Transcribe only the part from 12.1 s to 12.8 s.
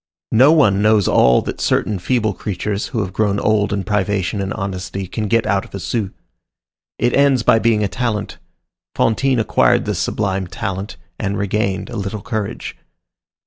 courage.